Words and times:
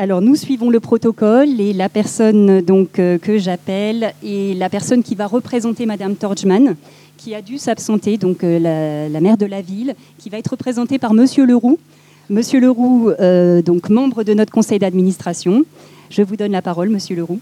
Alors 0.00 0.20
nous 0.20 0.36
suivons 0.36 0.70
le 0.70 0.78
protocole 0.78 1.60
et 1.60 1.72
la 1.72 1.88
personne 1.88 2.60
donc 2.60 3.00
euh, 3.00 3.18
que 3.18 3.36
j'appelle 3.36 4.14
est 4.24 4.56
la 4.56 4.68
personne 4.68 5.02
qui 5.02 5.16
va 5.16 5.26
représenter 5.26 5.86
Madame 5.86 6.14
Torchman, 6.14 6.76
qui 7.16 7.34
a 7.34 7.42
dû 7.42 7.58
s'absenter, 7.58 8.16
donc 8.16 8.44
euh, 8.44 9.08
la, 9.08 9.20
maire 9.20 9.36
de 9.36 9.44
la 9.44 9.60
ville, 9.60 9.96
qui 10.18 10.30
va 10.30 10.38
être 10.38 10.52
représentée 10.52 11.00
par 11.00 11.14
Monsieur 11.14 11.44
Leroux. 11.44 11.80
Monsieur 12.30 12.60
Leroux, 12.60 13.10
euh, 13.18 13.60
donc 13.60 13.90
membre 13.90 14.22
de 14.22 14.34
notre 14.34 14.52
conseil 14.52 14.78
d'administration. 14.78 15.64
Je 16.10 16.22
vous 16.22 16.36
donne 16.36 16.52
la 16.52 16.62
parole, 16.62 16.90
Monsieur 16.90 17.16
Leroux. 17.16 17.40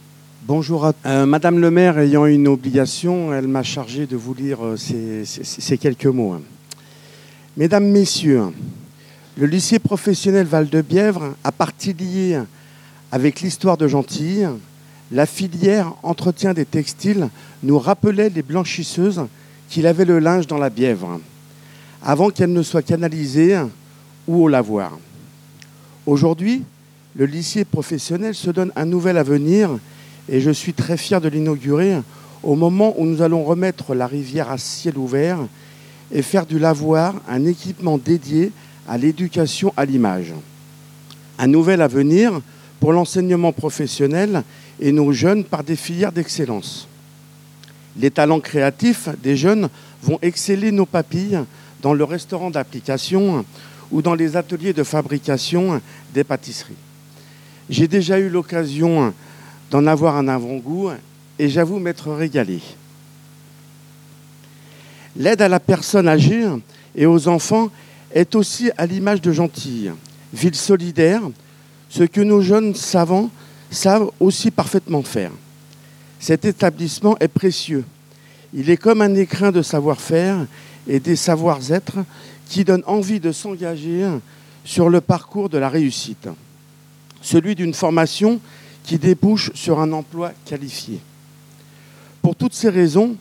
Bonjour 0.48 0.86
à 1.04 1.26
Madame 1.26 1.58
le 1.58 1.70
maire 1.70 1.98
ayant 1.98 2.24
une 2.24 2.48
obligation, 2.48 3.34
elle 3.34 3.48
m'a 3.48 3.64
chargé 3.64 4.06
de 4.06 4.16
vous 4.16 4.32
lire 4.32 4.60
ces, 4.76 5.76
quelques 5.76 6.06
mots. 6.06 6.36
Mesdames, 7.58 7.86
Messieurs, 7.86 8.44
le 9.36 9.46
lycée 9.46 9.78
professionnel 9.78 10.46
Val-de-Bièvre 10.46 11.34
a 11.44 11.52
partie 11.52 11.92
liée 11.92 12.40
avec 13.12 13.42
l'histoire 13.42 13.76
de 13.76 13.86
Gentilly. 13.86 14.46
La 15.12 15.26
filière 15.26 15.92
entretien 16.02 16.54
des 16.54 16.64
textiles 16.64 17.28
nous 17.62 17.78
rappelait 17.78 18.30
les 18.30 18.42
blanchisseuses 18.42 19.26
qui 19.68 19.82
lavaient 19.82 20.06
le 20.06 20.20
linge 20.20 20.46
dans 20.46 20.56
la 20.56 20.70
Bièvre, 20.70 21.20
avant 22.02 22.30
qu'elle 22.30 22.52
ne 22.52 22.62
soit 22.62 22.80
canalisée 22.80 23.58
ou 24.26 24.44
au 24.44 24.48
lavoir. 24.48 24.98
Aujourd'hui, 26.06 26.62
le 27.14 27.26
lycée 27.26 27.66
professionnel 27.66 28.34
se 28.34 28.50
donne 28.50 28.72
un 28.74 28.86
nouvel 28.86 29.18
avenir 29.18 29.70
et 30.30 30.40
je 30.40 30.50
suis 30.50 30.72
très 30.72 30.96
fier 30.96 31.20
de 31.20 31.28
l'inaugurer 31.28 32.00
au 32.42 32.54
moment 32.54 32.94
où 32.96 33.04
nous 33.04 33.20
allons 33.20 33.44
remettre 33.44 33.94
la 33.94 34.06
rivière 34.06 34.50
à 34.50 34.56
ciel 34.56 34.96
ouvert 34.96 35.38
et 36.10 36.22
faire 36.22 36.46
du 36.46 36.58
lavoir 36.58 37.14
un 37.28 37.44
équipement 37.44 37.98
dédié 37.98 38.50
à 38.86 38.98
l'éducation 38.98 39.72
à 39.76 39.84
l'image. 39.84 40.32
Un 41.38 41.46
nouvel 41.46 41.82
avenir 41.82 42.40
pour 42.80 42.92
l'enseignement 42.92 43.52
professionnel 43.52 44.42
et 44.80 44.92
nos 44.92 45.12
jeunes 45.12 45.44
par 45.44 45.64
des 45.64 45.76
filières 45.76 46.12
d'excellence. 46.12 46.88
Les 47.98 48.10
talents 48.10 48.40
créatifs 48.40 49.08
des 49.22 49.36
jeunes 49.36 49.68
vont 50.02 50.18
exceller 50.22 50.70
nos 50.70 50.86
papilles 50.86 51.40
dans 51.82 51.94
le 51.94 52.04
restaurant 52.04 52.50
d'application 52.50 53.44
ou 53.90 54.02
dans 54.02 54.14
les 54.14 54.36
ateliers 54.36 54.72
de 54.72 54.82
fabrication 54.82 55.80
des 56.12 56.24
pâtisseries. 56.24 56.74
J'ai 57.70 57.88
déjà 57.88 58.18
eu 58.18 58.28
l'occasion 58.28 59.12
d'en 59.70 59.86
avoir 59.86 60.16
un 60.16 60.28
avant-goût 60.28 60.90
et 61.38 61.48
j'avoue 61.48 61.78
m'être 61.78 62.12
régalé. 62.12 62.60
L'aide 65.16 65.42
à 65.42 65.48
la 65.48 65.60
personne 65.60 66.08
âgée 66.08 66.44
et 66.94 67.06
aux 67.06 67.28
enfants 67.28 67.70
est 68.12 68.34
aussi 68.34 68.70
à 68.76 68.86
l'image 68.86 69.20
de 69.20 69.32
Gentilly, 69.32 69.90
ville 70.32 70.54
solidaire, 70.54 71.22
ce 71.88 72.04
que 72.04 72.20
nos 72.20 72.40
jeunes 72.40 72.74
savants 72.74 73.30
savent 73.70 74.10
aussi 74.20 74.50
parfaitement 74.50 75.02
faire. 75.02 75.32
Cet 76.18 76.44
établissement 76.44 77.16
est 77.18 77.28
précieux. 77.28 77.84
Il 78.54 78.70
est 78.70 78.76
comme 78.76 79.02
un 79.02 79.14
écrin 79.14 79.52
de 79.52 79.62
savoir-faire 79.62 80.46
et 80.88 81.00
des 81.00 81.16
savoir-être 81.16 81.98
qui 82.48 82.64
donnent 82.64 82.84
envie 82.86 83.20
de 83.20 83.32
s'engager 83.32 84.06
sur 84.64 84.88
le 84.88 85.00
parcours 85.00 85.48
de 85.48 85.58
la 85.58 85.68
réussite, 85.68 86.28
celui 87.22 87.54
d'une 87.54 87.74
formation 87.74 88.40
qui 88.82 88.98
débouche 88.98 89.50
sur 89.54 89.80
un 89.80 89.92
emploi 89.92 90.32
qualifié. 90.44 91.00
Pour 92.22 92.36
toutes 92.36 92.54
ces 92.54 92.70
raisons, 92.70 93.16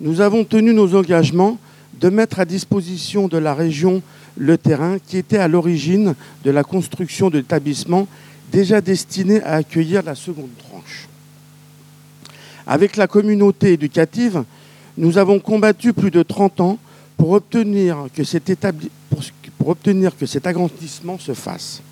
nous 0.00 0.20
avons 0.20 0.44
tenu 0.44 0.72
nos 0.72 0.94
engagements 0.94 1.58
de 2.00 2.08
mettre 2.08 2.40
à 2.40 2.44
disposition 2.44 3.28
de 3.28 3.38
la 3.38 3.54
région 3.54 4.02
le 4.36 4.56
terrain 4.56 4.98
qui 4.98 5.18
était 5.18 5.38
à 5.38 5.48
l'origine 5.48 6.14
de 6.44 6.50
la 6.50 6.64
construction 6.64 7.30
de 7.30 7.38
l'établissement 7.38 8.08
déjà 8.50 8.80
destiné 8.80 9.42
à 9.42 9.54
accueillir 9.56 10.02
la 10.02 10.14
seconde 10.14 10.50
tranche. 10.58 11.08
Avec 12.66 12.96
la 12.96 13.06
communauté 13.06 13.72
éducative, 13.72 14.44
nous 14.96 15.18
avons 15.18 15.38
combattu 15.38 15.92
plus 15.92 16.10
de 16.10 16.22
30 16.22 16.60
ans 16.60 16.78
pour 17.16 17.30
obtenir 17.32 18.06
que 18.14 18.24
cet, 18.24 18.50
pour 19.58 19.68
obtenir 19.68 20.16
que 20.16 20.26
cet 20.26 20.46
agrandissement 20.46 21.18
se 21.18 21.34
fasse. 21.34 21.82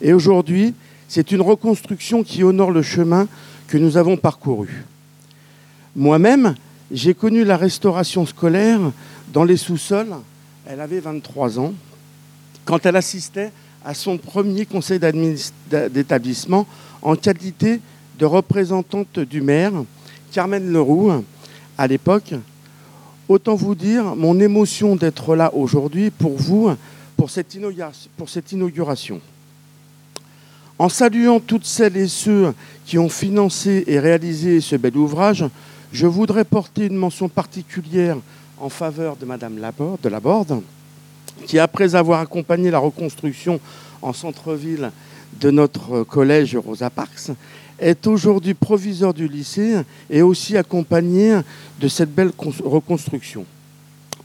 Et 0.00 0.12
aujourd'hui, 0.12 0.74
c'est 1.08 1.30
une 1.30 1.40
reconstruction 1.40 2.22
qui 2.22 2.42
honore 2.42 2.70
le 2.70 2.82
chemin 2.82 3.28
que 3.68 3.78
nous 3.78 3.96
avons 3.96 4.16
parcouru. 4.16 4.84
Moi-même, 5.94 6.54
j'ai 6.90 7.14
connu 7.14 7.44
la 7.44 7.56
restauration 7.56 8.26
scolaire 8.26 8.80
dans 9.32 9.44
les 9.44 9.56
sous-sols. 9.56 10.14
Elle 10.66 10.80
avait 10.80 11.00
23 11.00 11.58
ans 11.58 11.74
quand 12.64 12.84
elle 12.84 12.96
assistait 12.96 13.52
à 13.84 13.94
son 13.94 14.18
premier 14.18 14.66
conseil 14.66 14.98
d'établissement 14.98 16.66
en 17.02 17.14
qualité 17.14 17.80
de 18.18 18.24
représentante 18.26 19.20
du 19.20 19.40
maire, 19.40 19.72
Carmen 20.32 20.72
Leroux, 20.72 21.24
à 21.78 21.86
l'époque. 21.86 22.34
Autant 23.28 23.54
vous 23.54 23.74
dire 23.74 24.16
mon 24.16 24.38
émotion 24.40 24.96
d'être 24.96 25.36
là 25.36 25.52
aujourd'hui 25.54 26.10
pour 26.10 26.36
vous, 26.36 26.70
pour 27.16 27.30
cette, 27.30 27.54
inauguration. 28.52 29.20
En 30.78 30.88
saluant 30.88 31.40
toutes 31.40 31.64
celles 31.64 31.96
et 31.96 32.08
ceux 32.08 32.52
qui 32.84 32.98
ont 32.98 33.08
financé 33.08 33.84
et 33.86 33.98
réalisé 33.98 34.60
ce 34.60 34.76
bel 34.76 34.96
ouvrage, 34.96 35.44
je 35.92 36.06
voudrais 36.06 36.44
porter 36.44 36.86
une 36.86 36.96
mention 36.96 37.28
particulière 37.28 38.18
en 38.58 38.68
faveur 38.68 39.16
de 39.16 39.24
Madame 39.26 39.58
Laborde, 39.58 40.00
de 40.02 40.08
Laborde, 40.08 40.62
qui, 41.46 41.58
après 41.58 41.94
avoir 41.94 42.20
accompagné 42.20 42.70
la 42.70 42.78
reconstruction 42.78 43.60
en 44.02 44.12
centre-ville 44.12 44.90
de 45.40 45.50
notre 45.50 46.02
collège 46.04 46.56
Rosa 46.56 46.90
Parks, 46.90 47.30
est 47.78 48.06
aujourd'hui 48.06 48.54
proviseur 48.54 49.12
du 49.12 49.28
lycée 49.28 49.76
et 50.08 50.22
aussi 50.22 50.56
accompagné 50.56 51.40
de 51.78 51.88
cette 51.88 52.14
belle 52.14 52.32
reconstruction. 52.64 53.44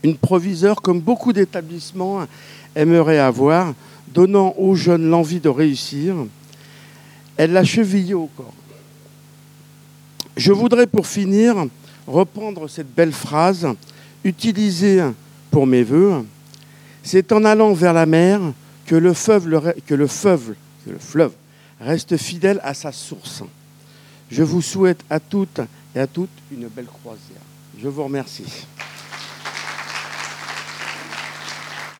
Une 0.04 0.18
proviseure 0.18 0.82
comme 0.82 1.02
beaucoup 1.02 1.34
d'établissements 1.34 2.26
aimeraient 2.76 3.20
avoir, 3.20 3.74
donnant 4.14 4.54
aux 4.58 4.76
jeunes 4.76 5.10
l'envie 5.10 5.40
de 5.40 5.50
réussir. 5.50 6.16
Elle 7.38 7.54
l'a 7.54 7.64
chevillé 7.64 8.14
au 8.14 8.30
corps. 8.38 8.54
Je 10.38 10.54
voudrais 10.54 10.88
pour 10.88 11.08
finir 11.08 11.66
reprendre 12.08 12.68
cette 12.70 12.94
belle 12.94 13.12
phrase 13.12 13.68
utilisée 14.24 15.04
pour 15.50 15.66
mes 15.68 15.84
voeux. 15.84 16.26
C'est 17.04 17.32
en 17.32 17.44
allant 17.46 17.74
vers 17.74 17.94
la 17.94 18.06
mer 18.06 18.40
que 18.86 18.96
le, 18.96 19.14
que 19.86 19.96
le 19.96 20.08
fleuve 20.08 21.34
reste 21.80 22.18
fidèle 22.18 22.60
à 22.64 22.74
sa 22.74 22.92
source. 22.92 23.44
Je 24.30 24.44
vous 24.44 24.62
souhaite 24.62 25.04
à 25.10 25.20
toutes 25.20 25.62
et 25.96 26.00
à 26.00 26.08
toutes 26.08 26.30
une 26.52 26.68
belle 26.68 26.86
croisière. 26.86 27.42
Je 27.82 27.88
vous 27.88 28.04
remercie. 28.04 28.66